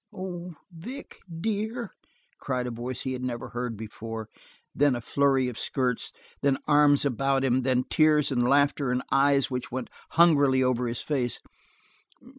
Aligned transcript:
"Oh, 0.11 0.55
Vic, 0.71 1.19
dear!" 1.31 1.91
cried 2.39 2.65
a 2.65 2.71
voice 2.71 3.01
he 3.01 3.13
had 3.13 3.21
never 3.21 3.49
heard 3.49 3.77
before. 3.77 4.29
Then 4.73 4.95
a 4.95 4.99
flurry 4.99 5.47
of 5.47 5.59
skirts, 5.59 6.11
then 6.41 6.57
arms 6.67 7.05
about 7.05 7.43
him, 7.43 7.61
then 7.61 7.83
tears 7.83 8.31
and 8.31 8.41
laughter, 8.41 8.91
and 8.91 9.03
eyes 9.11 9.51
which 9.51 9.71
went 9.71 9.91
hungrily 10.13 10.63
over 10.63 10.87
his 10.87 11.01
face. 11.01 11.39